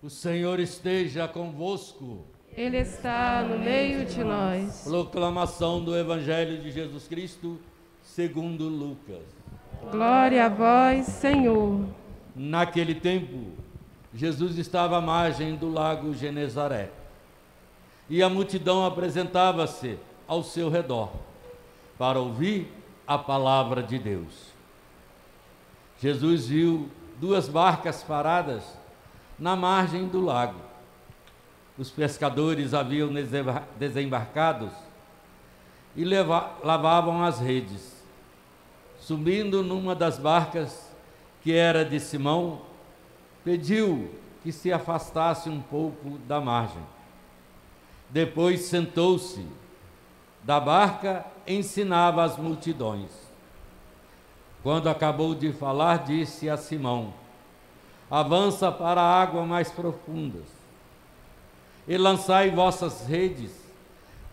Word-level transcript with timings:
O 0.00 0.08
Senhor 0.08 0.60
esteja 0.60 1.26
convosco. 1.26 2.24
Ele 2.56 2.76
está 2.76 3.42
no 3.42 3.58
meio 3.58 4.04
de 4.04 4.22
nós. 4.22 4.84
Proclamação 4.84 5.82
do 5.82 5.96
Evangelho 5.96 6.62
de 6.62 6.70
Jesus 6.70 7.08
Cristo, 7.08 7.58
segundo 8.00 8.68
Lucas. 8.68 9.24
Glória 9.90 10.46
a 10.46 10.48
vós, 10.48 11.06
Senhor. 11.06 11.84
Naquele 12.32 12.94
tempo, 12.94 13.50
Jesus 14.14 14.56
estava 14.56 14.98
à 14.98 15.00
margem 15.00 15.56
do 15.56 15.68
lago 15.68 16.14
Genezaré. 16.14 16.90
E 18.08 18.22
a 18.22 18.28
multidão 18.28 18.86
apresentava-se 18.86 19.98
ao 20.28 20.44
seu 20.44 20.70
redor 20.70 21.10
para 21.98 22.20
ouvir 22.20 22.72
a 23.04 23.18
palavra 23.18 23.82
de 23.82 23.98
Deus. 23.98 24.52
Jesus 26.00 26.46
viu 26.46 26.88
duas 27.18 27.48
barcas 27.48 28.04
paradas 28.04 28.77
na 29.38 29.54
margem 29.54 30.06
do 30.06 30.20
lago. 30.20 30.60
Os 31.78 31.90
pescadores 31.90 32.74
haviam 32.74 33.10
desembarcados 33.78 34.72
e 35.94 36.04
lavavam 36.04 37.22
as 37.22 37.38
redes. 37.38 38.02
Subindo 38.98 39.62
numa 39.62 39.94
das 39.94 40.18
barcas, 40.18 40.90
que 41.42 41.52
era 41.52 41.84
de 41.84 42.00
Simão, 42.00 42.62
pediu 43.44 44.10
que 44.42 44.50
se 44.50 44.72
afastasse 44.72 45.48
um 45.48 45.60
pouco 45.60 46.18
da 46.26 46.40
margem. 46.40 46.82
Depois 48.10 48.62
sentou-se 48.62 49.46
da 50.42 50.58
barca, 50.58 51.24
ensinava 51.46 52.24
as 52.24 52.36
multidões. 52.36 53.10
Quando 54.62 54.88
acabou 54.88 55.34
de 55.34 55.52
falar, 55.52 55.98
disse 55.98 56.48
a 56.50 56.56
Simão: 56.56 57.12
avança 58.10 58.72
para 58.72 59.02
águas 59.02 59.46
mais 59.46 59.70
profundas 59.70 60.46
e 61.86 61.96
lançai 61.96 62.50
vossas 62.50 63.06
redes 63.06 63.50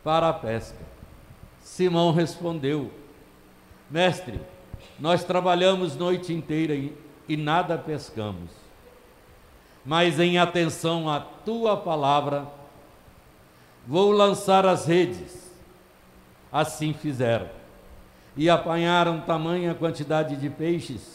para 0.04 0.30
a 0.30 0.34
pesca. 0.34 0.78
Simão 1.62 2.12
respondeu: 2.12 2.92
Mestre, 3.90 4.40
nós 5.00 5.24
trabalhamos 5.24 5.96
noite 5.96 6.34
inteira 6.34 6.76
e, 6.76 6.96
e 7.28 7.36
nada 7.36 7.78
pescamos. 7.78 8.52
Mas 9.86 10.20
em 10.20 10.38
atenção 10.38 11.10
à 11.10 11.20
tua 11.20 11.78
palavra, 11.78 12.48
vou 13.86 14.12
lançar 14.12 14.66
as 14.66 14.86
redes. 14.86 15.46
Assim 16.52 16.94
fizeram. 16.94 17.50
E 18.38 18.50
apanharam 18.50 19.22
tamanha 19.22 19.76
quantidade 19.76 20.36
de 20.36 20.50
peixes 20.50 21.15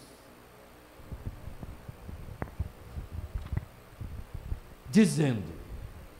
dizendo: 4.91 5.43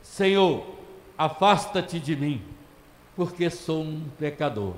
Senhor, 0.02 0.64
afasta-te 1.16 2.00
de 2.00 2.16
mim, 2.16 2.42
porque 3.14 3.50
sou 3.50 3.82
um 3.82 4.08
pecador. 4.18 4.74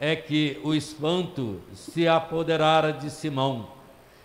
É 0.00 0.16
que 0.16 0.60
o 0.64 0.74
espanto 0.74 1.60
se 1.74 2.08
apoderara 2.08 2.92
de 2.92 3.08
Simão 3.08 3.68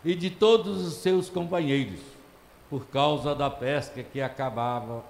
e 0.03 0.16
de 0.16 0.30
todos 0.31 0.88
os 0.88 0.96
seus 0.96 1.30
companheiros, 1.30 2.00
por 2.69 2.88
causa 2.88 3.36
da 3.36 3.50
pesca 3.50 4.02
que 4.02 4.19
acabavam 4.19 5.03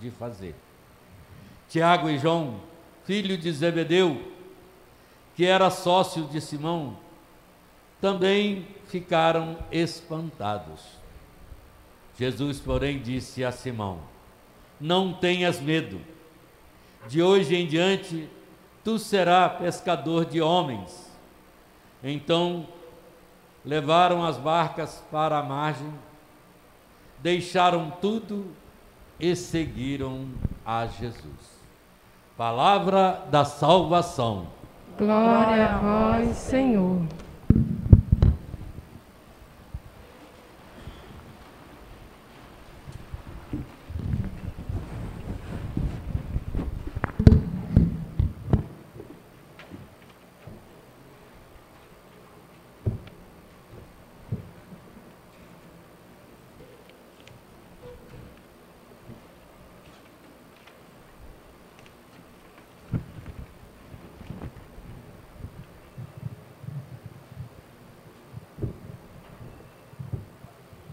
de 0.00 0.10
fazer. 0.10 0.54
Tiago 1.68 2.08
e 2.08 2.18
João, 2.18 2.60
filho 3.04 3.36
de 3.36 3.50
Zebedeu, 3.50 4.32
que 5.34 5.44
era 5.44 5.70
sócio 5.70 6.24
de 6.24 6.40
Simão, 6.40 6.96
também 8.00 8.66
ficaram 8.86 9.58
espantados. 9.70 10.80
Jesus, 12.18 12.60
porém, 12.60 13.00
disse 13.00 13.44
a 13.44 13.52
Simão: 13.52 13.98
Não 14.80 15.12
tenhas 15.12 15.60
medo, 15.60 16.00
de 17.08 17.22
hoje 17.22 17.54
em 17.54 17.66
diante 17.66 18.28
tu 18.82 18.98
serás 18.98 19.58
pescador 19.58 20.24
de 20.24 20.40
homens. 20.40 21.12
Então 22.02 22.66
levaram 23.64 24.24
as 24.24 24.36
barcas 24.36 25.04
para 25.10 25.38
a 25.38 25.42
margem, 25.42 25.92
deixaram 27.18 27.90
tudo 28.00 28.46
e 29.18 29.34
seguiram 29.34 30.28
a 30.64 30.86
Jesus. 30.86 31.56
Palavra 32.36 33.24
da 33.30 33.44
salvação. 33.44 34.46
Glória 34.98 35.66
a 35.66 35.78
vós, 35.78 36.36
Senhor. 36.36 37.02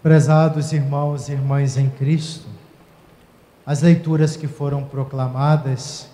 Prezados 0.03 0.73
irmãos 0.73 1.29
e 1.29 1.31
irmãs 1.31 1.77
em 1.77 1.89
Cristo, 1.89 2.45
as 3.65 3.81
leituras 3.81 4.35
que 4.35 4.47
foram 4.47 4.83
proclamadas 4.83 6.09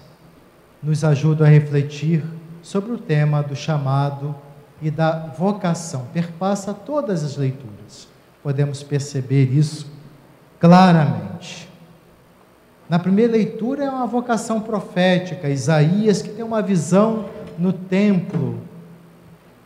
nos 0.84 1.04
ajudam 1.04 1.48
a 1.48 1.50
refletir 1.50 2.24
sobre 2.62 2.92
o 2.92 3.00
tema 3.00 3.42
do 3.42 3.56
chamado 3.56 4.36
e 4.80 4.92
da 4.92 5.34
vocação. 5.36 6.06
Perpassa 6.14 6.72
todas 6.72 7.24
as 7.24 7.36
leituras. 7.36 8.08
Podemos 8.44 8.84
perceber 8.84 9.46
isso 9.46 9.92
claramente. 10.60 11.68
Na 12.88 13.00
primeira 13.00 13.32
leitura 13.32 13.86
é 13.86 13.90
uma 13.90 14.06
vocação 14.06 14.62
profética, 14.62 15.50
Isaías, 15.50 16.22
que 16.22 16.30
tem 16.30 16.46
uma 16.46 16.62
visão 16.62 17.26
no 17.58 17.74
templo, 17.74 18.62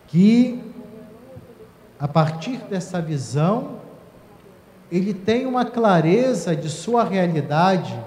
que 0.07 0.63
a 2.00 2.07
partir 2.07 2.59
dessa 2.69 3.01
visão 3.01 3.72
ele 4.94 5.12
tem 5.12 5.48
uma 5.48 5.66
clareza 5.66 6.56
de 6.56 6.70
sua 6.70 7.04
realidade, 7.04 8.00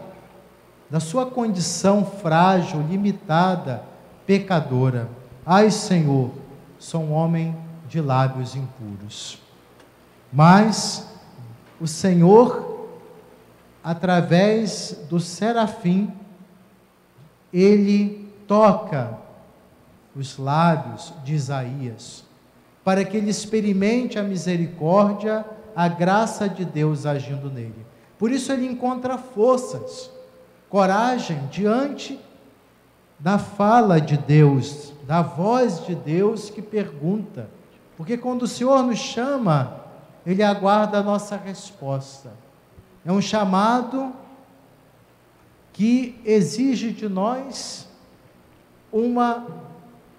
da 0.89 1.01
sua 1.01 1.27
condição 1.27 2.07
frágil, 2.07 2.81
limitada, 2.81 3.83
pecadora. 4.25 5.09
Ai, 5.45 5.69
Senhor, 5.69 6.31
sou 6.79 7.03
um 7.03 7.13
homem 7.13 7.57
de 7.89 8.01
lábios 8.01 8.55
impuros. 8.55 9.43
Mas 10.33 11.09
o 11.81 11.89
Senhor, 11.89 12.89
através 13.83 14.97
do 15.11 15.19
serafim, 15.19 16.13
ele 17.53 18.31
toca 18.47 19.19
os 20.15 20.39
lábios 20.39 21.13
de 21.25 21.35
Isaías, 21.35 22.25
para 22.85 23.05
que 23.05 23.17
ele 23.17 23.31
experimente 23.31 24.21
a 24.21 24.23
misericórdia 24.23 25.45
a 25.77 25.89
graça 25.89 26.49
de 26.49 26.65
Deus 26.65 27.05
agindo 27.05 27.51
nele. 27.51 27.87
Por 28.19 28.33
isso 28.33 28.51
ele 28.51 28.67
encontra 28.67 29.19
forças, 29.19 30.11
coragem 30.71 31.47
diante 31.51 32.19
da 33.19 33.39
fala 33.39 34.01
de 34.01 34.17
Deus, 34.17 34.95
da 35.07 35.21
voz 35.21 35.85
de 35.85 35.95
Deus 35.95 36.49
que 36.49 36.63
pergunta. 36.63 37.51
Porque 37.95 38.17
quando 38.17 38.43
o 38.43 38.49
Senhor 38.49 38.83
nos 38.83 38.99
chama, 38.99 39.85
ele 40.25 40.43
aguarda 40.43 40.99
a 40.99 41.03
nossa 41.03 41.37
resposta. 41.37 42.33
É 43.05 43.13
um 43.13 43.21
chamado 43.21 44.15
que 45.75 46.19
exige 46.25 46.91
de 46.91 47.07
nós 47.07 47.87
uma 48.91 49.47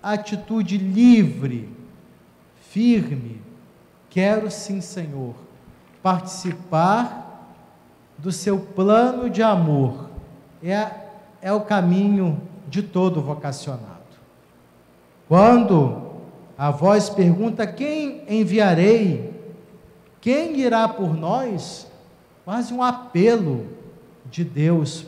atitude 0.03 0.77
livre, 0.77 1.68
firme. 2.69 3.42
Quero 4.10 4.50
sim, 4.50 4.81
Senhor, 4.81 5.36
participar 6.07 7.51
do 8.18 8.31
seu 8.31 8.57
plano 8.57 9.30
de 9.30 9.44
amor. 9.44 10.09
É, 10.63 10.88
é 11.42 11.51
o 11.51 11.59
caminho 11.59 12.42
de 12.65 12.81
todo 12.81 13.21
vocacionado. 13.21 13.83
Quando 15.27 16.01
a 16.57 16.71
voz 16.71 17.09
pergunta: 17.09 17.68
Quem 17.68 18.24
enviarei? 18.30 19.33
Quem 20.21 20.57
irá 20.62 20.88
por 20.88 21.13
nós? 21.13 21.92
Quase 22.45 22.74
um 22.74 22.81
apelo 22.81 23.68
de 24.31 24.45
Deus, 24.45 25.06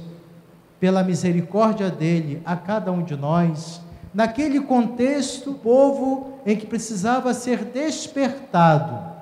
pela 0.81 1.02
misericórdia 1.02 1.90
dele 1.90 2.42
a 2.45 2.57
cada 2.57 2.92
um 2.92 3.04
de 3.04 3.16
nós. 3.16 3.81
Naquele 4.13 4.60
contexto, 4.60 5.54
povo 5.54 6.34
em 6.45 6.57
que 6.57 6.68
precisava 6.68 7.34
ser 7.34 7.63
despertado, 7.63 9.19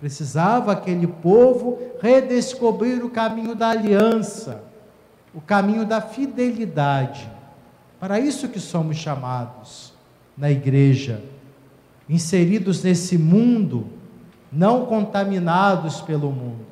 precisava 0.00 0.72
aquele 0.72 1.06
povo 1.06 1.78
redescobrir 2.00 3.04
o 3.04 3.10
caminho 3.10 3.54
da 3.54 3.70
aliança, 3.70 4.62
o 5.34 5.40
caminho 5.40 5.84
da 5.84 6.00
fidelidade. 6.00 7.28
Para 7.98 8.20
isso 8.20 8.48
que 8.48 8.60
somos 8.60 8.96
chamados 8.96 9.92
na 10.36 10.50
igreja, 10.50 11.22
inseridos 12.08 12.82
nesse 12.82 13.18
mundo, 13.18 13.88
não 14.52 14.86
contaminados 14.86 16.00
pelo 16.00 16.30
mundo. 16.30 16.66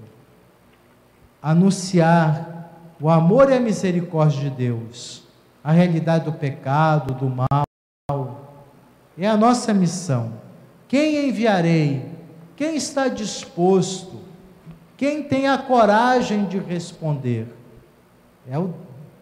Anunciar 1.42 2.70
o 3.00 3.10
amor 3.10 3.50
e 3.50 3.54
a 3.54 3.60
misericórdia 3.60 4.48
de 4.48 4.50
Deus, 4.50 5.24
a 5.62 5.72
realidade 5.72 6.24
do 6.24 6.32
pecado, 6.32 7.12
do 7.14 7.28
mal. 7.28 7.66
É 9.18 9.26
a 9.26 9.36
nossa 9.36 9.74
missão. 9.74 10.32
Quem 10.86 11.28
enviarei? 11.28 12.15
Quem 12.56 12.74
está 12.76 13.06
disposto? 13.08 14.20
Quem 14.96 15.22
tem 15.22 15.46
a 15.46 15.58
coragem 15.58 16.46
de 16.46 16.58
responder? 16.58 17.46
É 18.50 18.58
o 18.58 18.72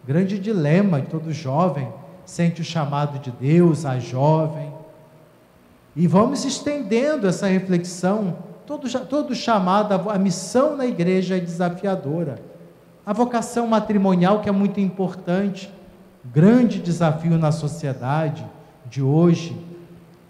grande 0.07 0.39
dilema 0.39 1.01
de 1.01 1.07
todo 1.07 1.31
jovem 1.31 1.91
sente 2.25 2.61
o 2.61 2.65
chamado 2.65 3.19
de 3.19 3.31
Deus, 3.31 3.85
a 3.85 3.99
jovem. 3.99 4.73
E 5.95 6.07
vamos 6.07 6.43
estendendo 6.43 7.27
essa 7.27 7.47
reflexão. 7.47 8.37
Todo, 8.65 8.89
todo 9.05 9.35
chamado, 9.35 10.09
a 10.09 10.17
missão 10.17 10.75
na 10.75 10.85
igreja 10.85 11.37
é 11.37 11.39
desafiadora. 11.39 12.39
A 13.05 13.13
vocação 13.13 13.67
matrimonial, 13.67 14.41
que 14.41 14.49
é 14.49 14.51
muito 14.51 14.79
importante, 14.79 15.71
grande 16.23 16.79
desafio 16.79 17.37
na 17.37 17.51
sociedade 17.51 18.43
de 18.89 19.01
hoje, 19.03 19.55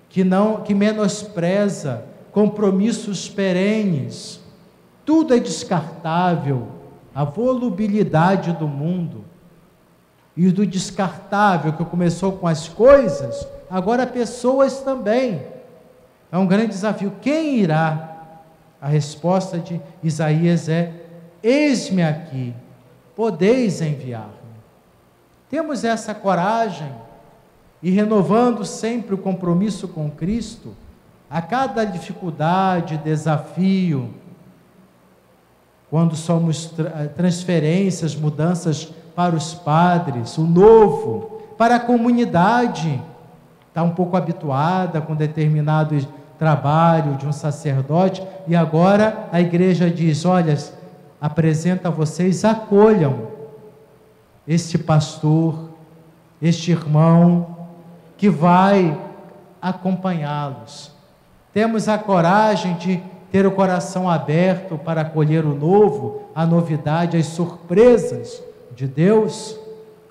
que 0.09 0.23
não 0.23 0.61
que 0.61 0.73
menospreza 0.73 2.03
compromissos 2.35 3.29
perenes. 3.29 4.41
Tudo 5.05 5.33
é 5.33 5.39
descartável. 5.39 6.67
A 7.15 7.23
volubilidade 7.23 8.51
do 8.51 8.67
mundo 8.67 9.23
e 10.35 10.51
do 10.51 10.67
descartável 10.67 11.71
que 11.71 11.85
começou 11.85 12.33
com 12.33 12.45
as 12.45 12.67
coisas, 12.67 13.47
agora 13.69 14.05
pessoas 14.05 14.81
também. 14.81 15.43
É 16.29 16.37
um 16.37 16.45
grande 16.45 16.67
desafio. 16.67 17.13
Quem 17.21 17.59
irá? 17.59 18.33
A 18.81 18.89
resposta 18.89 19.57
de 19.57 19.79
Isaías 20.03 20.67
é: 20.67 20.91
Eis-me 21.41 22.03
aqui, 22.03 22.53
podeis 23.15 23.79
enviar-me. 23.79 24.33
Temos 25.49 25.85
essa 25.85 26.13
coragem 26.13 26.91
e 27.81 27.89
renovando 27.91 28.65
sempre 28.65 29.15
o 29.15 29.17
compromisso 29.17 29.87
com 29.87 30.11
Cristo, 30.11 30.75
a 31.29 31.41
cada 31.41 31.85
dificuldade, 31.85 32.97
desafio, 32.97 34.13
quando 35.89 36.15
somos 36.15 36.73
transferências, 37.15 38.15
mudanças 38.15 38.91
para 39.15 39.35
os 39.35 39.53
padres, 39.53 40.37
o 40.37 40.43
novo, 40.43 41.41
para 41.57 41.75
a 41.75 41.79
comunidade, 41.79 43.01
está 43.69 43.81
um 43.83 43.91
pouco 43.91 44.17
habituada 44.17 45.01
com 45.01 45.15
determinado 45.15 45.95
trabalho 46.37 47.15
de 47.15 47.25
um 47.25 47.31
sacerdote, 47.31 48.21
e 48.47 48.55
agora 48.55 49.29
a 49.31 49.39
igreja 49.39 49.89
diz: 49.89 50.25
olha, 50.25 50.57
apresenta 51.19 51.87
a 51.87 51.91
vocês, 51.91 52.43
acolham 52.43 53.27
este 54.47 54.77
pastor, 54.77 55.69
este 56.41 56.71
irmão, 56.71 57.55
que 58.17 58.29
vai 58.29 58.99
acompanhá-los. 59.61 60.94
Temos 61.55 61.87
a 61.87 61.97
coragem 61.97 62.75
de 62.75 63.01
ter 63.31 63.47
o 63.47 63.51
coração 63.51 64.09
aberto 64.09 64.77
para 64.77 65.03
acolher 65.03 65.45
o 65.45 65.55
novo, 65.55 66.23
a 66.35 66.45
novidade, 66.45 67.15
as 67.15 67.27
surpresas 67.27 68.43
de 68.75 68.85
Deus, 68.85 69.57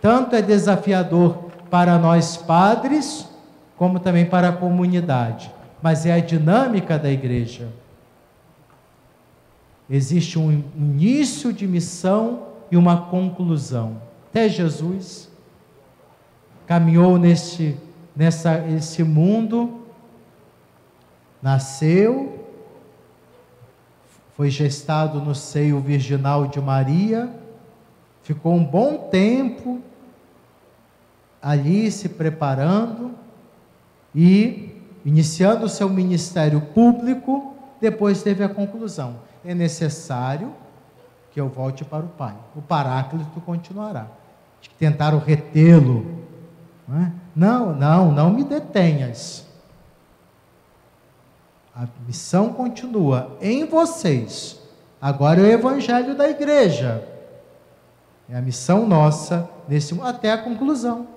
tanto 0.00 0.35
é 0.35 0.41
desafiador 0.41 1.37
para 1.70 1.99
nós 1.99 2.35
padres, 2.35 3.29
como 3.76 4.00
também 4.00 4.25
para 4.25 4.49
a 4.49 4.52
comunidade, 4.52 5.52
mas 5.82 6.06
é 6.06 6.14
a 6.14 6.19
dinâmica 6.19 6.99
da 6.99 7.11
igreja. 7.11 7.69
Existe 9.90 10.38
um 10.38 10.50
início 10.75 11.52
de 11.52 11.67
missão 11.67 12.44
e 12.70 12.76
uma 12.79 13.02
conclusão. 13.02 14.00
Até 14.31 14.49
Jesus 14.49 15.31
caminhou 16.67 17.19
neste 17.19 17.76
nessa 18.17 18.67
esse 18.67 19.05
mundo, 19.05 19.83
nasceu, 21.44 22.43
foi 24.35 24.49
gestado 24.49 25.20
no 25.20 25.35
seio 25.35 25.79
virginal 25.79 26.46
de 26.46 26.58
Maria, 26.58 27.31
ficou 28.23 28.55
um 28.55 28.64
bom 28.64 29.11
tempo 29.11 29.82
ali 31.43 31.91
se 31.91 32.08
preparando 32.08 33.11
e 34.14 34.81
iniciando 35.05 35.67
o 35.67 35.69
seu 35.69 35.91
ministério 35.91 36.62
público, 36.62 37.55
depois 37.79 38.23
teve 38.23 38.43
a 38.43 38.49
conclusão: 38.49 39.17
é 39.44 39.55
necessário 39.55 40.50
que 41.31 41.38
eu 41.38 41.50
volte 41.50 41.85
para 41.85 42.06
o 42.06 42.08
Pai. 42.08 42.35
O 42.56 42.62
Paráclito 42.62 43.38
continuará. 43.43 44.06
Tentaram 44.79 45.19
retê-lo. 45.19 46.06
Não, 46.88 47.02
é? 47.02 47.12
não, 47.37 47.76
não, 47.76 48.12
não 48.12 48.31
me 48.31 48.44
detenhas. 48.44 49.44
A 51.75 51.87
missão 52.06 52.53
continua 52.53 53.37
em 53.41 53.65
vocês. 53.65 54.61
Agora 55.00 55.41
é 55.41 55.44
o 55.44 55.47
evangelho 55.47 56.15
da 56.15 56.29
igreja. 56.29 57.07
É 58.28 58.37
a 58.37 58.40
missão 58.40 58.87
nossa 58.87 59.49
nesse 59.69 59.99
até 60.00 60.33
a 60.33 60.38
conclusão. 60.38 61.09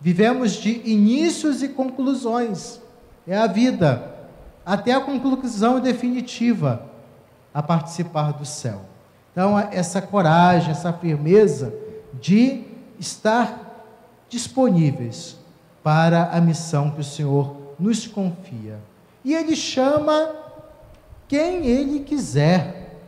Vivemos 0.00 0.52
de 0.52 0.82
inícios 0.88 1.62
e 1.62 1.68
conclusões. 1.68 2.80
É 3.26 3.36
a 3.36 3.46
vida 3.46 4.14
até 4.64 4.92
a 4.92 5.00
conclusão 5.00 5.80
definitiva 5.80 6.82
a 7.54 7.62
participar 7.62 8.34
do 8.34 8.44
céu. 8.44 8.82
Então, 9.32 9.58
essa 9.58 10.02
coragem, 10.02 10.70
essa 10.70 10.92
firmeza 10.92 11.74
de 12.20 12.64
estar 12.98 13.86
disponíveis 14.28 15.38
para 15.82 16.24
a 16.32 16.40
missão 16.40 16.90
que 16.90 17.00
o 17.00 17.04
Senhor 17.04 17.56
nos 17.78 18.06
confia. 18.06 18.78
E 19.24 19.34
Ele 19.34 19.54
chama 19.54 20.34
quem 21.26 21.66
Ele 21.66 22.00
quiser. 22.00 22.98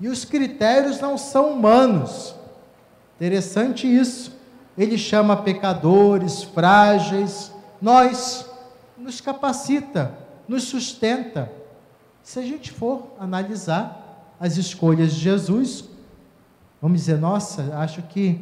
E 0.00 0.08
os 0.08 0.24
critérios 0.24 1.00
não 1.00 1.16
são 1.16 1.52
humanos. 1.52 2.34
Interessante 3.16 3.86
isso. 3.86 4.32
Ele 4.76 4.98
chama 4.98 5.36
pecadores, 5.36 6.42
frágeis, 6.42 7.52
nós, 7.80 8.50
nos 8.98 9.20
capacita, 9.20 10.12
nos 10.48 10.64
sustenta. 10.64 11.50
Se 12.22 12.38
a 12.38 12.42
gente 12.42 12.72
for 12.72 13.12
analisar 13.18 14.34
as 14.40 14.56
escolhas 14.56 15.14
de 15.14 15.20
Jesus, 15.20 15.84
vamos 16.82 17.00
dizer, 17.00 17.18
nossa, 17.18 17.76
acho 17.78 18.02
que 18.02 18.40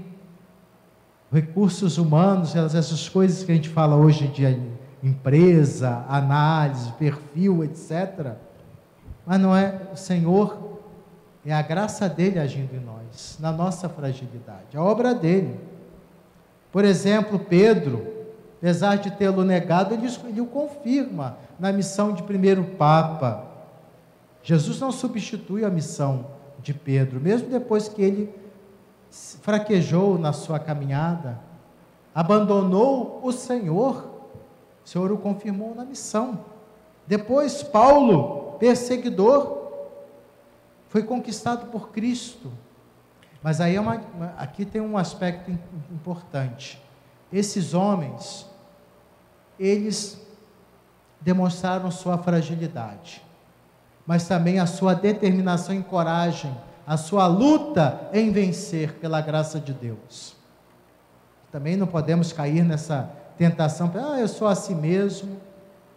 recursos 1.30 1.98
humanos, 1.98 2.54
essas 2.54 3.08
coisas 3.08 3.44
que 3.44 3.52
a 3.52 3.54
gente 3.54 3.68
fala 3.68 3.96
hoje 3.96 4.28
de 4.28 4.44
empresa, 5.02 6.04
análise, 6.08 6.92
perfil, 6.92 7.64
etc. 7.64 8.34
Mas 9.26 9.40
não 9.40 9.56
é 9.56 9.80
o 9.92 9.96
Senhor 9.96 10.72
é 11.44 11.52
a 11.52 11.62
graça 11.62 12.08
dele 12.08 12.38
agindo 12.38 12.74
em 12.74 12.80
nós, 12.80 13.36
na 13.40 13.50
nossa 13.50 13.88
fragilidade, 13.88 14.76
a 14.76 14.82
obra 14.82 15.12
dele. 15.14 15.58
Por 16.70 16.84
exemplo, 16.84 17.38
Pedro, 17.38 18.06
apesar 18.58 18.96
de 18.96 19.10
tê-lo 19.10 19.44
negado, 19.44 19.92
ele, 19.92 20.06
ele 20.28 20.40
o 20.40 20.46
confirma 20.46 21.36
na 21.58 21.72
missão 21.72 22.12
de 22.12 22.22
primeiro 22.22 22.64
Papa. 22.64 23.44
Jesus 24.42 24.80
não 24.80 24.92
substitui 24.92 25.64
a 25.64 25.70
missão 25.70 26.26
de 26.60 26.72
Pedro, 26.72 27.20
mesmo 27.20 27.48
depois 27.48 27.88
que 27.88 28.00
ele 28.00 28.32
fraquejou 29.42 30.16
na 30.16 30.32
sua 30.32 30.58
caminhada, 30.60 31.40
abandonou 32.14 33.20
o 33.22 33.32
Senhor, 33.32 34.11
o 34.84 34.88
Senhor 34.88 35.12
o 35.12 35.18
confirmou 35.18 35.74
na 35.74 35.84
missão. 35.84 36.44
Depois, 37.06 37.62
Paulo, 37.62 38.56
perseguidor, 38.58 39.62
foi 40.88 41.02
conquistado 41.02 41.70
por 41.70 41.90
Cristo. 41.90 42.52
Mas 43.42 43.60
aí 43.60 43.76
é 43.76 43.80
uma, 43.80 44.00
aqui 44.38 44.64
tem 44.64 44.80
um 44.80 44.96
aspecto 44.96 45.50
importante. 45.90 46.80
Esses 47.32 47.74
homens, 47.74 48.46
eles 49.58 50.20
demonstraram 51.20 51.90
sua 51.90 52.18
fragilidade, 52.18 53.22
mas 54.06 54.26
também 54.26 54.58
a 54.58 54.66
sua 54.66 54.94
determinação 54.94 55.74
e 55.74 55.82
coragem, 55.82 56.54
a 56.86 56.96
sua 56.96 57.26
luta 57.26 58.08
em 58.12 58.30
vencer 58.30 58.94
pela 58.94 59.20
graça 59.20 59.58
de 59.58 59.72
Deus. 59.72 60.36
Também 61.50 61.76
não 61.76 61.86
podemos 61.86 62.32
cair 62.32 62.64
nessa 62.64 63.10
tentação, 63.36 63.90
ah, 63.94 64.20
eu 64.20 64.28
sou 64.28 64.46
assim 64.46 64.74
mesmo, 64.74 65.36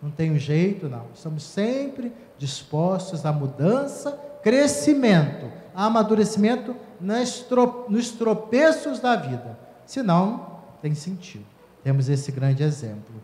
não 0.01 0.09
tenho 0.11 0.37
jeito, 0.37 0.87
não. 0.87 1.05
Estamos 1.13 1.43
sempre 1.43 2.11
dispostos 2.37 3.25
à 3.25 3.31
mudança, 3.31 4.11
crescimento, 4.43 5.51
amadurecimento 5.73 6.75
nos 6.99 8.11
tropeços 8.11 8.99
da 8.99 9.15
vida. 9.15 9.57
Senão, 9.85 10.59
tem 10.81 10.93
sentido. 10.93 11.45
Temos 11.83 12.09
esse 12.09 12.31
grande 12.31 12.63
exemplo. 12.63 13.15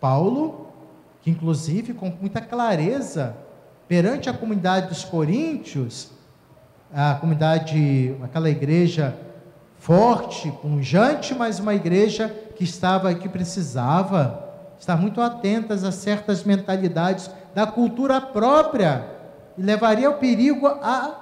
Paulo, 0.00 0.68
que 1.20 1.30
inclusive 1.30 1.94
com 1.94 2.10
muita 2.20 2.40
clareza, 2.40 3.36
perante 3.86 4.28
a 4.28 4.32
comunidade 4.32 4.88
dos 4.88 5.04
coríntios, 5.04 6.10
a 6.92 7.14
comunidade, 7.14 8.14
aquela 8.22 8.48
igreja 8.48 9.16
forte, 9.78 10.50
punjante, 10.62 11.34
mas 11.34 11.58
uma 11.58 11.74
igreja 11.74 12.28
que 12.56 12.64
estava 12.64 13.14
que 13.14 13.28
precisava 13.28 14.46
estar 14.78 14.96
muito 14.96 15.20
atentas 15.20 15.84
a 15.84 15.92
certas 15.92 16.44
mentalidades 16.44 17.30
da 17.54 17.66
cultura 17.66 18.20
própria 18.20 19.04
e 19.56 19.62
levaria 19.62 20.08
ao 20.08 20.14
perigo 20.14 20.66
a 20.66 21.14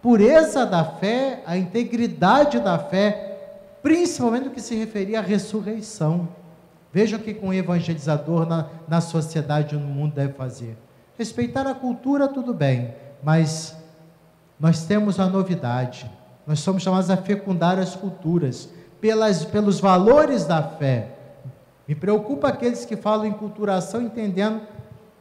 pureza 0.00 0.64
da 0.64 0.84
fé, 0.84 1.42
a 1.46 1.56
integridade 1.56 2.60
da 2.60 2.78
fé, 2.78 3.76
principalmente 3.82 4.44
no 4.44 4.50
que 4.50 4.60
se 4.60 4.74
referia 4.74 5.18
à 5.18 5.22
ressurreição. 5.22 6.28
Veja 6.92 7.16
o 7.16 7.20
que 7.20 7.38
um 7.42 7.52
evangelizador 7.52 8.46
na, 8.46 8.66
na 8.88 9.00
sociedade 9.00 9.76
no 9.76 9.86
mundo 9.86 10.14
deve 10.14 10.32
fazer. 10.32 10.76
Respeitar 11.16 11.66
a 11.66 11.74
cultura, 11.74 12.26
tudo 12.26 12.52
bem, 12.52 12.94
mas 13.22 13.76
nós 14.58 14.84
temos 14.84 15.20
a 15.20 15.26
novidade. 15.26 16.10
Nós 16.50 16.58
somos 16.58 16.82
chamados 16.82 17.08
a 17.10 17.16
fecundar 17.16 17.78
as 17.78 17.94
culturas 17.94 18.68
pelas, 19.00 19.44
pelos 19.44 19.78
valores 19.78 20.44
da 20.44 20.60
fé. 20.60 21.16
Me 21.86 21.94
preocupa 21.94 22.48
aqueles 22.48 22.84
que 22.84 22.96
falam 22.96 23.24
em 23.24 23.32
culturação 23.32 24.02
entendendo 24.02 24.62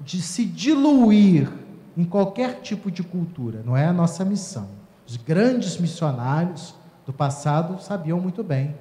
de 0.02 0.24
se 0.24 0.44
diluir 0.44 1.48
em 1.96 2.04
qualquer 2.04 2.62
tipo 2.62 2.90
de 2.90 3.04
cultura. 3.04 3.62
Não 3.64 3.78
é 3.78 3.86
a 3.86 3.94
nossa 3.94 4.26
missão. 4.26 4.70
Os 5.08 5.18
grandes 5.18 5.78
missionários 5.78 6.74
do 7.06 7.14
passado 7.14 7.80
sabiam 7.80 8.20
muito 8.20 8.44
bem 8.44 8.76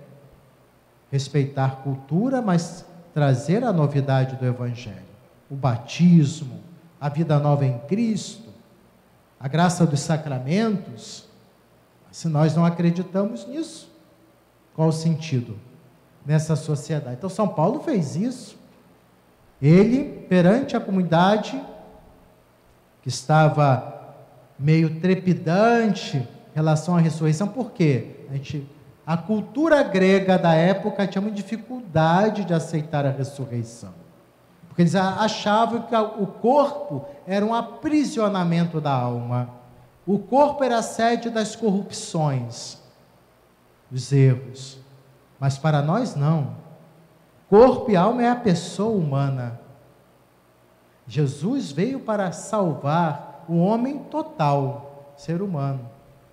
respeitar 1.13 1.83
cultura, 1.83 2.41
mas 2.41 2.83
trazer 3.13 3.63
a 3.63 3.75
novidade 3.75 4.37
do 4.37 4.47
Evangelho. 4.47 5.05
O 5.51 5.55
batismo, 5.55 6.61
a 6.99 7.11
vida 7.11 7.39
nova 7.39 7.67
em 7.67 7.79
Cristo, 7.81 8.49
a 9.39 9.47
graça 9.49 9.85
dos 9.85 10.01
sacramentos. 10.01 11.28
Se 12.11 12.29
nós 12.29 12.55
não 12.55 12.65
acreditamos 12.65 13.47
nisso, 13.47 13.91
qual 14.75 14.89
o 14.89 14.93
sentido 14.93 15.59
nessa 16.25 16.57
sociedade? 16.57 17.17
Então, 17.17 17.31
São 17.31 17.49
Paulo 17.49 17.81
fez 17.81 18.17
isso. 18.17 18.59
Ele, 19.61 20.05
perante 20.29 20.77
a 20.77 20.81
comunidade, 20.81 21.61
que 23.03 23.09
estava 23.09 24.17
meio 24.59 25.01
trepidante 25.01 26.17
em 26.19 26.55
relação 26.55 26.97
à 26.97 27.01
ressurreição, 27.01 27.49
por 27.49 27.73
quê? 27.73 28.27
A 28.31 28.35
gente 28.35 28.69
a 29.09 29.17
cultura 29.17 29.83
grega 29.83 30.37
da 30.37 30.53
época 30.53 31.07
tinha 31.07 31.23
muita 31.23 31.39
dificuldade 31.39 32.45
de 32.45 32.53
aceitar 32.53 33.07
a 33.07 33.11
ressurreição. 33.11 33.95
Porque 34.69 34.83
eles 34.83 34.95
achavam 34.95 35.81
que 35.81 35.97
o 35.97 36.27
corpo 36.27 37.07
era 37.27 37.43
um 37.43 37.55
aprisionamento 37.55 38.83
da 38.83 38.93
alma. 38.93 39.49
O 40.09 40.19
corpo 40.19 40.65
era 40.65 40.79
a 40.79 40.83
sede 40.83 41.29
das 41.29 41.55
corrupções, 41.55 42.79
dos 43.91 44.11
erros. 44.11 44.79
Mas 45.39 45.59
para 45.59 45.83
nós 45.83 46.17
não. 46.17 46.57
Corpo 47.51 47.91
e 47.91 47.97
alma 47.97 48.23
é 48.23 48.31
a 48.31 48.35
pessoa 48.35 48.97
humana. 48.97 49.61
Jesus 51.07 51.71
veio 51.71 52.01
para 52.01 52.33
salvar 52.33 53.45
o 53.47 53.59
homem 53.59 53.99
total, 53.99 55.13
ser 55.15 55.43
humano. 55.43 55.87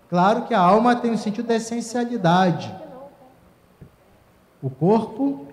Claro 0.09 0.45
que 0.45 0.53
a 0.53 0.59
alma 0.61 0.95
tem 0.95 1.11
o 1.11 1.17
sentido 1.17 1.47
da 1.47 1.55
essencialidade. 1.55 2.73
O 4.61 4.69
corpo 4.69 5.47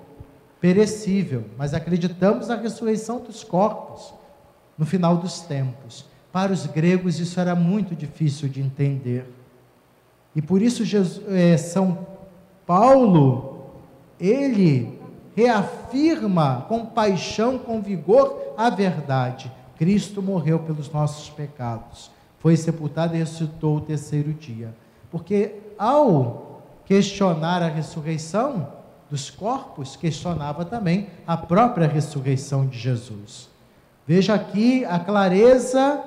perecível, 0.60 1.46
mas 1.58 1.74
acreditamos 1.74 2.46
na 2.46 2.54
ressurreição 2.54 3.18
dos 3.18 3.42
corpos 3.42 4.14
no 4.78 4.86
final 4.86 5.16
dos 5.16 5.40
tempos. 5.40 6.11
Para 6.32 6.52
os 6.52 6.66
gregos 6.66 7.20
isso 7.20 7.38
era 7.38 7.54
muito 7.54 7.94
difícil 7.94 8.48
de 8.48 8.60
entender. 8.60 9.30
E 10.34 10.40
por 10.40 10.62
isso 10.62 10.84
Jesus, 10.84 11.22
é, 11.28 11.56
São 11.56 12.06
Paulo, 12.66 13.66
ele 14.18 14.98
reafirma 15.36 16.64
com 16.68 16.86
paixão, 16.86 17.58
com 17.58 17.82
vigor, 17.82 18.54
a 18.56 18.70
verdade. 18.70 19.52
Cristo 19.76 20.22
morreu 20.22 20.58
pelos 20.60 20.90
nossos 20.90 21.28
pecados 21.28 22.10
foi 22.42 22.56
sepultado 22.56 23.14
e 23.14 23.18
ressuscitou 23.18 23.76
o 23.76 23.80
terceiro 23.80 24.32
dia. 24.32 24.74
Porque 25.12 25.54
ao 25.78 26.60
questionar 26.84 27.62
a 27.62 27.68
ressurreição 27.68 28.66
dos 29.08 29.30
corpos, 29.30 29.94
questionava 29.94 30.64
também 30.64 31.06
a 31.24 31.36
própria 31.36 31.86
ressurreição 31.86 32.66
de 32.66 32.76
Jesus. 32.76 33.48
Veja 34.04 34.34
aqui 34.34 34.84
a 34.84 34.98
clareza 34.98 36.02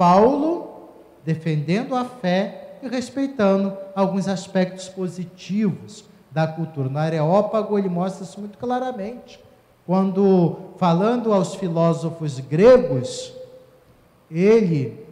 Paulo 0.00 0.88
defendendo 1.26 1.94
a 1.94 2.06
fé 2.06 2.78
e 2.82 2.88
respeitando 2.88 3.76
alguns 3.94 4.28
aspectos 4.28 4.88
positivos 4.88 6.06
da 6.30 6.46
cultura. 6.46 6.88
No 6.88 6.98
Areópago 6.98 7.78
ele 7.78 7.90
mostra 7.90 8.24
isso 8.24 8.40
muito 8.40 8.56
claramente. 8.56 9.38
Quando 9.86 10.56
falando 10.78 11.34
aos 11.34 11.54
filósofos 11.54 12.40
gregos, 12.40 13.34
ele 14.30 15.06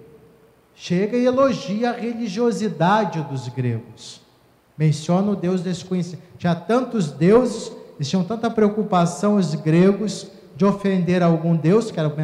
chega 0.75 1.18
e 1.18 1.26
elogia 1.26 1.90
a 1.90 1.92
religiosidade 1.92 3.21
dos 3.25 3.47
gregos. 3.49 4.23
Menciona 4.78 5.33
o 5.33 5.37
Deus 5.37 5.61
desconhecido. 5.61 6.23
Tinha 6.38 6.54
tantos 6.54 7.11
deuses, 7.11 7.71
tinham 8.00 8.25
tanta 8.25 8.49
preocupação, 8.49 9.37
os 9.37 9.54
gregos, 9.54 10.30
de 10.57 10.64
ofender 10.64 11.23
algum 11.23 11.54
Deus, 11.54 11.90
que 11.90 12.00
era 12.00 12.09
o 12.09 12.16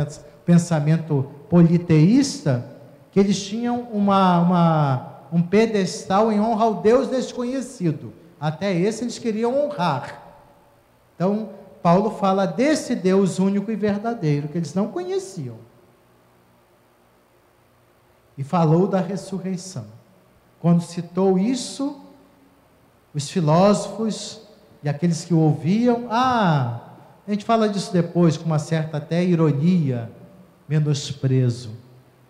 pensamento 0.47 1.29
politeísta, 1.55 2.67
que 3.13 3.21
eles 3.21 3.41
tinham 3.41 3.83
uma, 3.93 4.41
uma, 4.41 5.13
um 5.33 5.41
pedestal 5.41 6.33
em 6.33 6.41
honra 6.41 6.65
ao 6.65 6.75
Deus 6.75 7.07
desconhecido. 7.07 8.13
Até 8.41 8.75
esse 8.75 9.05
eles 9.05 9.21
queriam 9.21 9.57
honrar. 9.57 10.21
Então, 11.15 11.51
Paulo 11.81 12.11
fala 12.11 12.45
desse 12.45 12.97
Deus 12.97 13.39
único 13.39 13.71
e 13.71 13.77
verdadeiro, 13.77 14.49
que 14.49 14.59
eles 14.59 14.75
não 14.75 14.89
conheciam 14.89 15.55
e 18.37 18.43
falou 18.43 18.89
da 18.89 18.99
ressurreição. 18.99 19.87
Quando 20.59 20.83
citou 20.83 21.39
isso, 21.39 22.01
os 23.15 23.31
filósofos 23.31 24.41
e 24.83 24.89
aqueles 24.89 25.25
que 25.25 25.33
o 25.33 25.39
ouviam, 25.39 26.09
ah, 26.11 26.81
a 27.25 27.31
gente 27.31 27.45
fala 27.45 27.69
disso 27.69 27.93
depois 27.93 28.37
com 28.37 28.45
uma 28.45 28.59
certa 28.59 28.97
até 28.97 29.23
ironia, 29.23 30.11
menosprezo. 30.69 31.71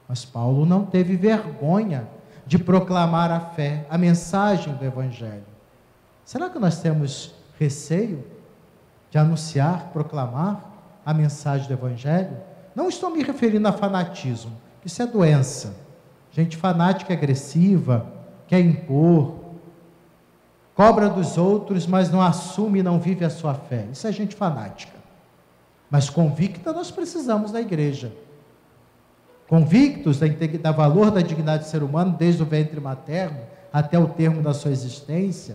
Mas 0.08 0.24
Paulo 0.24 0.66
não 0.66 0.84
teve 0.84 1.16
vergonha 1.16 2.08
de 2.46 2.58
proclamar 2.58 3.30
a 3.30 3.40
fé, 3.40 3.86
a 3.88 3.96
mensagem 3.96 4.74
do 4.74 4.84
Evangelho. 4.84 5.44
Será 6.24 6.50
que 6.50 6.58
nós 6.58 6.80
temos 6.80 7.34
receio 7.58 8.24
de 9.10 9.18
anunciar, 9.18 9.90
proclamar 9.92 10.72
a 11.04 11.14
mensagem 11.14 11.66
do 11.66 11.72
Evangelho? 11.72 12.36
Não 12.74 12.88
estou 12.88 13.10
me 13.10 13.22
referindo 13.22 13.68
a 13.68 13.72
fanatismo, 13.72 14.52
isso 14.84 15.02
é 15.02 15.06
doença 15.06 15.84
gente 16.34 16.56
fanática 16.56 17.12
e 17.12 17.16
agressiva, 17.16 18.06
quer 18.48 18.58
impor, 18.58 19.36
cobra 20.74 21.08
dos 21.08 21.38
outros, 21.38 21.86
mas 21.86 22.10
não 22.10 22.20
assume 22.20 22.80
e 22.80 22.82
não 22.82 22.98
vive 22.98 23.24
a 23.24 23.30
sua 23.30 23.54
fé. 23.54 23.86
Isso 23.92 24.06
é 24.06 24.12
gente 24.12 24.34
fanática. 24.34 24.92
Mas 25.94 26.10
convicta 26.10 26.72
nós 26.72 26.90
precisamos 26.90 27.52
da 27.52 27.60
igreja. 27.60 28.12
Convictos 29.46 30.18
da, 30.18 30.26
da 30.60 30.72
valor 30.72 31.12
da 31.12 31.20
dignidade 31.20 31.62
do 31.62 31.70
ser 31.70 31.84
humano, 31.84 32.16
desde 32.18 32.42
o 32.42 32.46
ventre 32.46 32.80
materno 32.80 33.38
até 33.72 33.96
o 33.96 34.08
termo 34.08 34.42
da 34.42 34.52
sua 34.52 34.72
existência. 34.72 35.54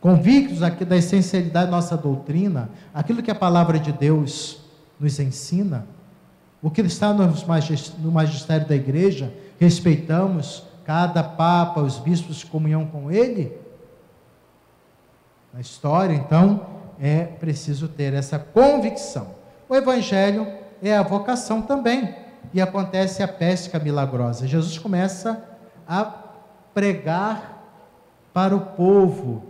Convictos 0.00 0.62
aqui 0.62 0.84
da 0.84 0.96
essencialidade 0.96 1.66
da 1.66 1.70
nossa 1.72 1.96
doutrina, 1.96 2.70
aquilo 2.94 3.20
que 3.20 3.30
a 3.30 3.34
palavra 3.34 3.76
de 3.76 3.90
Deus 3.90 4.60
nos 5.00 5.18
ensina. 5.18 5.84
O 6.62 6.70
que 6.70 6.82
está 6.82 7.12
no 7.12 8.12
magistério 8.12 8.68
da 8.68 8.76
igreja, 8.76 9.34
respeitamos 9.58 10.62
cada 10.84 11.24
papa, 11.24 11.80
os 11.80 11.98
bispos 11.98 12.44
comunhão 12.44 12.86
com 12.86 13.10
ele? 13.10 13.52
Na 15.52 15.60
história, 15.60 16.14
então, 16.14 16.64
é 17.00 17.24
preciso 17.24 17.88
ter 17.88 18.14
essa 18.14 18.38
convicção. 18.38 19.35
O 19.68 19.74
evangelho 19.74 20.46
é 20.82 20.96
a 20.96 21.02
vocação 21.02 21.62
também. 21.62 22.14
E 22.54 22.60
acontece 22.60 23.22
a 23.22 23.28
pesca 23.28 23.78
milagrosa. 23.78 24.46
Jesus 24.46 24.78
começa 24.78 25.42
a 25.86 26.04
pregar 26.72 27.62
para 28.32 28.54
o 28.54 28.60
povo. 28.60 29.44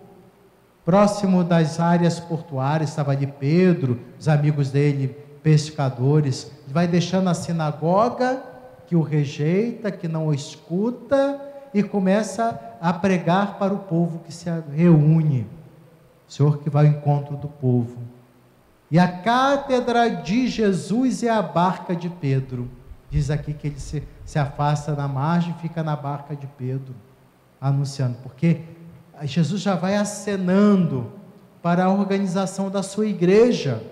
Próximo 0.85 1.43
das 1.43 1.81
áreas 1.81 2.21
portuárias 2.21 2.91
estava 2.91 3.13
ali 3.13 3.27
Pedro, 3.27 4.01
os 4.19 4.29
amigos 4.29 4.71
dele, 4.71 5.09
pescadores. 5.43 6.51
Vai 6.69 6.87
deixando 6.87 7.29
a 7.29 7.35
sinagoga 7.35 8.43
que 8.87 8.95
o 8.95 9.03
rejeita, 9.03 9.91
que 9.91 10.07
não 10.07 10.29
o 10.29 10.35
escuta, 10.35 11.41
e 11.75 11.83
começa 11.83 12.59
a 12.81 12.93
pregar 12.93 13.59
para 13.59 13.75
o 13.75 13.81
povo 13.81 14.21
que 14.21 14.33
se 14.33 14.49
reúne. 14.75 15.47
O 16.29 16.33
Senhor 16.33 16.59
que 16.59 16.71
vai 16.71 16.87
ao 16.87 16.93
encontro 16.93 17.37
do 17.37 17.49
povo. 17.49 17.99
E 18.91 18.99
a 18.99 19.09
cátedra 19.09 20.09
de 20.09 20.47
Jesus 20.49 21.23
é 21.23 21.31
a 21.31 21.43
barca 21.43 21.95
de 21.95 22.09
Pedro. 22.09 22.71
Diz 23.11 23.31
aqui 23.31 23.53
que 23.53 23.69
ele 23.69 23.81
se, 23.81 24.03
se 24.25 24.39
afasta 24.39 24.95
na 24.95 25.09
margem 25.09 25.55
e 25.57 25.61
fica 25.61 25.83
na 25.83 25.97
barca 25.97 26.37
de 26.37 26.47
Pedro, 26.47 26.95
anunciando, 27.61 28.17
porque 28.23 28.61
Jesus 29.23 29.63
já 29.63 29.75
vai 29.75 29.97
acenando 29.97 31.13
para 31.63 31.85
a 31.85 31.91
organização 31.91 32.71
da 32.71 32.83
sua 32.83 33.07
igreja. 33.07 33.83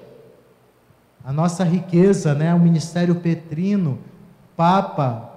A 1.25 1.33
nossa 1.33 1.65
riqueza, 1.65 2.35
né, 2.35 2.55
o 2.55 2.61
ministério 2.61 3.15
petrino, 3.17 3.99
Papa, 4.57 5.31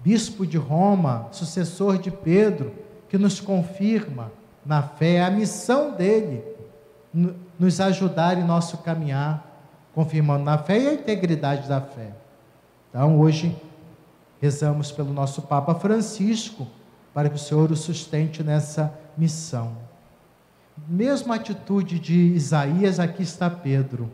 Bispo 0.00 0.46
de 0.46 0.56
Roma, 0.56 1.28
sucessor 1.32 1.98
de 1.98 2.10
Pedro, 2.10 2.72
que 3.08 3.18
nos 3.18 3.40
confirma 3.40 4.30
na 4.64 4.82
fé 4.82 5.24
a 5.24 5.30
missão 5.30 5.92
dele, 5.92 6.44
nos 7.12 7.80
ajudar 7.80 8.38
em 8.38 8.44
nosso 8.44 8.78
caminhar, 8.78 9.44
confirmando 9.94 10.44
na 10.44 10.58
fé 10.58 10.78
e 10.78 10.88
a 10.88 10.94
integridade 10.94 11.68
da 11.68 11.80
fé. 11.80 12.12
Então, 12.90 13.18
hoje, 13.18 13.56
rezamos 14.40 14.92
pelo 14.92 15.12
nosso 15.12 15.42
Papa 15.42 15.74
Francisco, 15.74 16.66
para 17.12 17.28
que 17.28 17.36
o 17.36 17.38
Senhor 17.38 17.70
o 17.72 17.76
sustente 17.76 18.42
nessa 18.42 18.92
missão. 19.16 19.72
Mesma 20.86 21.34
atitude 21.34 21.98
de 21.98 22.14
Isaías, 22.14 23.00
aqui 23.00 23.22
está 23.22 23.50
Pedro. 23.50 24.10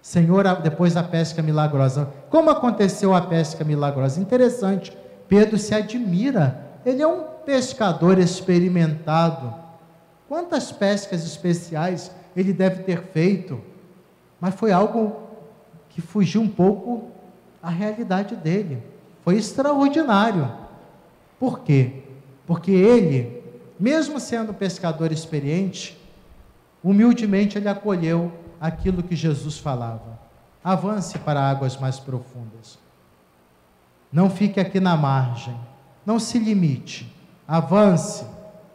Senhor, 0.00 0.44
depois 0.62 0.94
da 0.94 1.02
pesca 1.02 1.42
milagrosa. 1.42 2.08
Como 2.30 2.48
aconteceu 2.48 3.12
a 3.12 3.20
pesca 3.20 3.64
milagrosa? 3.64 4.20
Interessante. 4.20 4.96
Pedro 5.28 5.58
se 5.58 5.74
admira. 5.74 6.64
Ele 6.84 7.02
é 7.02 7.06
um 7.06 7.24
pescador 7.44 8.16
experimentado. 8.18 9.52
Quantas 10.28 10.70
pescas 10.70 11.24
especiais 11.24 12.12
ele 12.36 12.52
deve 12.52 12.82
ter 12.82 13.02
feito? 13.04 13.60
Mas 14.38 14.54
foi 14.54 14.70
algo 14.70 15.16
que 15.88 16.02
fugiu 16.02 16.42
um 16.42 16.48
pouco 16.48 17.10
à 17.62 17.70
realidade 17.70 18.36
dele. 18.36 18.82
Foi 19.22 19.36
extraordinário. 19.36 20.52
Por 21.40 21.60
quê? 21.60 22.02
Porque 22.46 22.70
ele, 22.70 23.42
mesmo 23.80 24.20
sendo 24.20 24.52
pescador 24.52 25.10
experiente, 25.10 25.98
humildemente 26.84 27.56
ele 27.58 27.68
acolheu 27.68 28.30
aquilo 28.60 29.02
que 29.02 29.16
Jesus 29.16 29.58
falava. 29.58 30.20
Avance 30.62 31.18
para 31.18 31.40
águas 31.40 31.76
mais 31.76 31.98
profundas. 31.98 32.78
Não 34.12 34.30
fique 34.30 34.60
aqui 34.60 34.78
na 34.78 34.96
margem. 34.96 35.56
Não 36.04 36.18
se 36.18 36.38
limite. 36.38 37.12
Avance. 37.48 38.24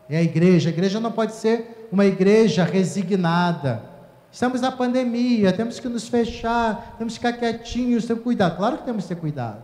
É 0.09 0.17
a 0.17 0.23
igreja. 0.23 0.69
A 0.69 0.73
igreja 0.73 0.99
não 0.99 1.11
pode 1.11 1.33
ser 1.33 1.70
uma 1.91 2.05
igreja 2.05 2.63
resignada. 2.63 3.83
Estamos 4.31 4.61
na 4.61 4.71
pandemia, 4.71 5.51
temos 5.51 5.79
que 5.79 5.89
nos 5.89 6.07
fechar, 6.07 6.95
temos 6.97 7.17
que 7.17 7.19
ficar 7.19 7.37
quietinhos, 7.37 8.05
temos 8.05 8.19
que 8.19 8.23
cuidar. 8.23 8.51
Claro 8.51 8.77
que 8.77 8.85
temos 8.85 9.03
que 9.03 9.09
ter 9.09 9.19
cuidado. 9.19 9.61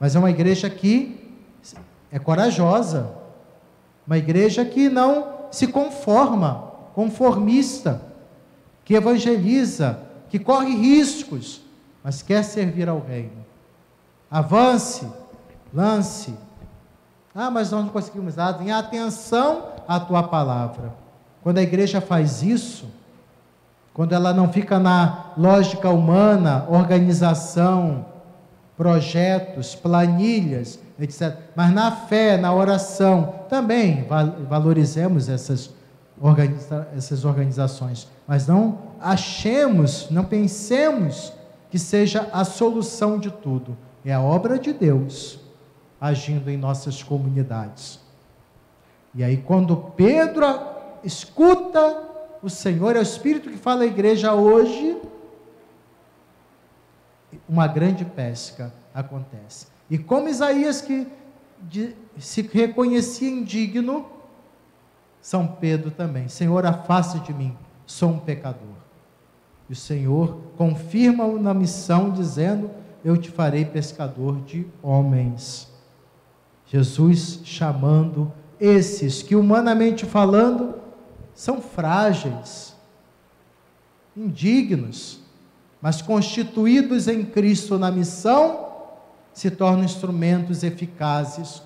Mas 0.00 0.16
é 0.16 0.18
uma 0.18 0.30
igreja 0.30 0.70
que 0.70 1.36
é 2.10 2.18
corajosa. 2.18 3.14
Uma 4.06 4.16
igreja 4.16 4.64
que 4.64 4.88
não 4.88 5.48
se 5.50 5.66
conforma, 5.66 6.72
conformista 6.94 8.00
que 8.84 8.94
evangeliza, 8.94 10.00
que 10.28 10.38
corre 10.38 10.74
riscos, 10.74 11.62
mas 12.02 12.22
quer 12.22 12.42
servir 12.42 12.88
ao 12.88 12.98
reino. 13.00 13.44
Avance, 14.30 15.06
lance. 15.72 16.34
Ah, 17.34 17.50
mas 17.50 17.70
nós 17.70 17.84
não 17.84 17.92
conseguimos 17.92 18.34
nada. 18.34 18.62
Em 18.62 18.72
atenção 18.72 19.68
à 19.86 20.00
tua 20.00 20.22
palavra. 20.22 21.01
Quando 21.42 21.58
a 21.58 21.62
igreja 21.62 22.00
faz 22.00 22.42
isso, 22.42 22.86
quando 23.92 24.14
ela 24.14 24.32
não 24.32 24.52
fica 24.52 24.78
na 24.78 25.32
lógica 25.36 25.90
humana, 25.90 26.66
organização, 26.68 28.06
projetos, 28.76 29.74
planilhas, 29.74 30.78
etc., 30.98 31.36
mas 31.54 31.72
na 31.72 31.90
fé, 31.90 32.36
na 32.36 32.54
oração, 32.54 33.34
também 33.48 34.06
valorizemos 34.48 35.28
essas, 35.28 35.70
organiza 36.20 36.88
essas 36.96 37.24
organizações 37.24 38.08
mas 38.32 38.46
não 38.46 38.78
achemos, 38.98 40.08
não 40.10 40.24
pensemos 40.24 41.34
que 41.70 41.78
seja 41.78 42.30
a 42.32 42.44
solução 42.44 43.18
de 43.18 43.30
tudo. 43.30 43.76
É 44.04 44.12
a 44.14 44.22
obra 44.22 44.58
de 44.58 44.72
Deus 44.72 45.38
agindo 46.00 46.50
em 46.50 46.56
nossas 46.56 47.02
comunidades. 47.02 48.00
E 49.14 49.22
aí, 49.22 49.36
quando 49.36 49.76
Pedro 49.76 50.46
escuta 51.04 52.10
o 52.42 52.50
Senhor, 52.50 52.96
é 52.96 52.98
o 52.98 53.02
Espírito 53.02 53.50
que 53.50 53.56
fala 53.56 53.82
à 53.82 53.86
igreja 53.86 54.34
hoje, 54.34 54.96
uma 57.48 57.66
grande 57.66 58.04
pesca 58.04 58.72
acontece. 58.94 59.66
E 59.88 59.98
como 59.98 60.28
Isaías 60.28 60.80
que 60.80 61.06
de, 61.60 61.94
se 62.18 62.42
reconhecia 62.42 63.30
indigno, 63.30 64.06
São 65.20 65.46
Pedro 65.46 65.90
também, 65.90 66.28
Senhor, 66.28 66.66
afaste 66.66 67.20
de 67.20 67.32
mim 67.32 67.56
sou 67.86 68.10
um 68.10 68.18
pecador. 68.18 68.76
E 69.68 69.72
o 69.72 69.76
Senhor 69.76 70.38
confirma-o 70.56 71.38
na 71.38 71.54
missão, 71.54 72.10
dizendo: 72.10 72.70
Eu 73.04 73.16
te 73.16 73.30
farei 73.30 73.64
pescador 73.64 74.40
de 74.42 74.66
homens. 74.82 75.70
Jesus 76.66 77.40
chamando 77.44 78.32
esses 78.58 79.22
que, 79.22 79.36
humanamente 79.36 80.06
falando, 80.06 80.74
são 81.34 81.60
frágeis, 81.60 82.74
indignos, 84.16 85.20
mas 85.80 86.00
constituídos 86.02 87.08
em 87.08 87.24
Cristo 87.24 87.78
na 87.78 87.90
missão, 87.90 88.70
se 89.32 89.50
tornam 89.50 89.84
instrumentos 89.84 90.62
eficazes 90.62 91.62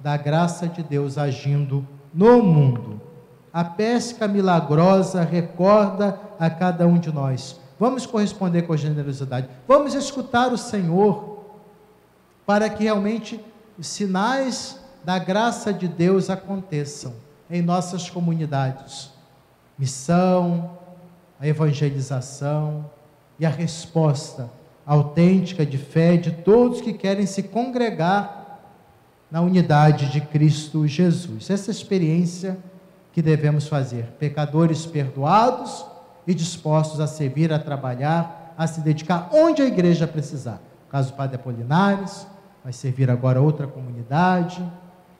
da 0.00 0.16
graça 0.16 0.66
de 0.66 0.82
Deus 0.82 1.18
agindo 1.18 1.86
no 2.12 2.42
mundo 2.42 3.00
a 3.54 3.62
pesca 3.62 4.26
milagrosa 4.26 5.22
recorda 5.22 6.18
a 6.40 6.50
cada 6.50 6.88
um 6.88 6.98
de 6.98 7.12
nós. 7.12 7.56
Vamos 7.78 8.04
corresponder 8.04 8.62
com 8.62 8.76
generosidade. 8.76 9.48
Vamos 9.68 9.94
escutar 9.94 10.52
o 10.52 10.58
Senhor 10.58 11.44
para 12.44 12.68
que 12.68 12.82
realmente 12.82 13.40
os 13.78 13.86
sinais 13.86 14.80
da 15.04 15.20
graça 15.20 15.72
de 15.72 15.86
Deus 15.86 16.28
aconteçam 16.30 17.14
em 17.50 17.62
nossas 17.62 18.08
comunidades. 18.08 19.10
Missão, 19.78 20.78
a 21.40 21.46
evangelização 21.46 22.90
e 23.38 23.44
a 23.44 23.50
resposta 23.50 24.50
autêntica 24.86 25.64
de 25.64 25.78
fé 25.78 26.16
de 26.16 26.30
todos 26.30 26.80
que 26.80 26.92
querem 26.92 27.26
se 27.26 27.42
congregar 27.42 28.60
na 29.30 29.40
unidade 29.40 30.12
de 30.12 30.20
Cristo 30.20 30.86
Jesus. 30.86 31.50
Essa 31.50 31.70
experiência 31.70 32.58
que 33.12 33.22
devemos 33.22 33.66
fazer. 33.66 34.04
Pecadores 34.18 34.84
perdoados 34.84 35.86
e 36.26 36.34
dispostos 36.34 37.00
a 37.00 37.06
servir, 37.06 37.52
a 37.52 37.58
trabalhar, 37.58 38.54
a 38.56 38.66
se 38.66 38.80
dedicar 38.80 39.30
onde 39.32 39.62
a 39.62 39.66
igreja 39.66 40.06
precisar. 40.06 40.60
No 40.84 40.90
caso 40.90 41.12
do 41.12 41.16
Padre 41.16 41.36
Apolinares, 41.36 42.26
vai 42.62 42.72
servir 42.72 43.10
agora 43.10 43.40
outra 43.40 43.66
comunidade. 43.66 44.62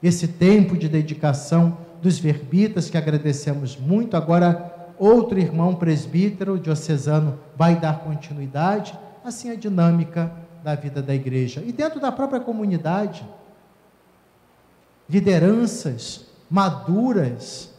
Esse 0.03 0.29
tempo 0.29 0.77
de 0.77 0.89
dedicação 0.89 1.79
dos 2.05 2.19
verbitas, 2.19 2.91
que 2.91 2.99
agradecemos 2.99 3.79
muito. 3.79 4.15
Agora, 4.15 4.93
outro 4.99 5.39
irmão 5.39 5.75
presbítero 5.75 6.59
diocesano 6.59 7.39
vai 7.57 7.77
dar 7.81 8.01
continuidade. 8.01 8.95
Assim 9.25 9.51
a 9.51 9.55
dinâmica 9.55 10.31
da 10.63 10.75
vida 10.75 11.01
da 11.01 11.15
igreja. 11.15 11.63
E 11.65 11.73
dentro 11.73 11.99
da 11.99 12.13
própria 12.13 12.41
comunidade, 12.41 13.27
lideranças 15.09 16.27
maduras, 16.51 17.71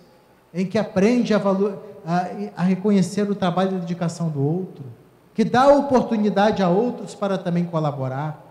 em 0.52 0.66
que 0.66 0.80
aprende 0.80 1.32
a, 1.32 1.38
valor, 1.38 1.84
a, 2.04 2.62
a 2.62 2.64
reconhecer 2.64 3.30
o 3.30 3.36
trabalho 3.36 3.74
e 3.74 3.76
a 3.76 3.80
dedicação 3.80 4.28
do 4.28 4.44
outro, 4.44 4.84
que 5.36 5.44
dá 5.44 5.68
oportunidade 5.68 6.64
a 6.64 6.70
outros 6.70 7.14
para 7.14 7.38
também 7.38 7.64
colaborar. 7.64 8.44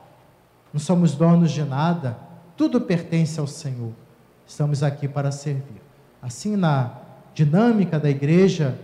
Não 0.72 0.78
somos 0.78 1.16
donos 1.16 1.50
de 1.50 1.64
nada, 1.64 2.16
tudo 2.56 2.80
pertence 2.80 3.40
ao 3.40 3.48
Senhor. 3.48 4.03
Estamos 4.46 4.83
aqui 4.83 5.09
para 5.09 5.30
servir. 5.30 5.80
Assim, 6.22 6.57
na 6.57 6.92
dinâmica 7.35 7.98
da 7.98 8.09
igreja, 8.09 8.78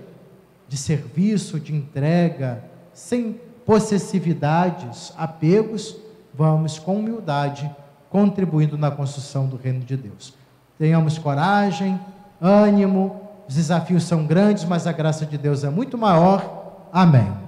de 0.69 0.77
serviço, 0.77 1.59
de 1.59 1.75
entrega, 1.75 2.63
sem 2.93 3.41
possessividades, 3.65 5.13
apegos, 5.17 5.97
vamos 6.35 6.79
com 6.79 6.97
humildade 6.97 7.71
contribuindo 8.09 8.77
na 8.77 8.91
construção 8.91 9.47
do 9.47 9.57
reino 9.57 9.81
de 9.81 9.97
Deus. 9.97 10.35
Tenhamos 10.79 11.19
coragem, 11.19 11.99
ânimo, 12.41 13.21
os 13.49 13.55
desafios 13.55 14.05
são 14.05 14.27
grandes, 14.27 14.65
mas 14.65 14.87
a 14.87 14.93
graça 14.93 15.27
de 15.27 15.37
Deus 15.37 15.65
é 15.65 15.71
muito 15.71 15.97
maior. 15.99 16.89
Amém. 16.93 17.40